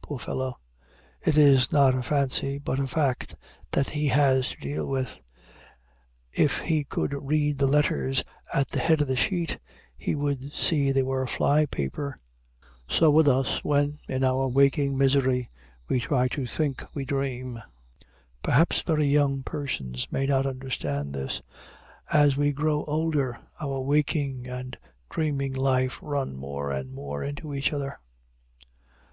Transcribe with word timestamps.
Poor 0.00 0.16
fellow! 0.20 0.54
It 1.26 1.36
is 1.36 1.72
not 1.72 1.96
a 1.96 2.04
fancy, 2.04 2.56
but 2.60 2.78
a 2.78 2.86
fact, 2.86 3.34
that 3.72 3.88
he 3.88 4.06
has 4.06 4.50
to 4.50 4.60
deal 4.60 4.86
with. 4.86 5.18
If 6.32 6.60
he 6.60 6.84
could 6.84 7.12
read 7.12 7.58
the 7.58 7.66
letters 7.66 8.22
at 8.54 8.68
the 8.68 8.78
head 8.78 9.00
of 9.00 9.08
the 9.08 9.16
sheet, 9.16 9.58
he 9.98 10.14
would 10.14 10.52
see 10.54 10.92
they 10.92 11.02
were 11.02 11.26
Fly 11.26 11.66
Paper. 11.66 12.14
So 12.88 13.10
with 13.10 13.26
us, 13.26 13.64
when, 13.64 13.98
in 14.06 14.22
our 14.22 14.46
waking 14.46 14.96
misery, 14.96 15.48
we 15.88 15.98
try 15.98 16.28
to 16.28 16.46
think 16.46 16.84
we 16.94 17.04
dream! 17.04 17.60
Perhaps 18.44 18.82
very 18.82 19.06
young 19.06 19.42
persons 19.42 20.06
may 20.12 20.26
not 20.26 20.46
understand 20.46 21.12
this; 21.12 21.42
as 22.12 22.36
we 22.36 22.52
grow 22.52 22.84
older, 22.84 23.36
our 23.60 23.80
waking 23.80 24.46
and 24.46 24.76
dreaming 25.10 25.54
life 25.54 25.98
run 26.00 26.36
more 26.36 26.70
and 26.70 26.92
more 26.92 27.24
into 27.24 27.52
each 27.52 27.72
other. 27.72 27.98